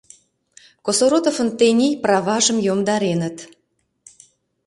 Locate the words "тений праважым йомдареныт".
1.59-3.37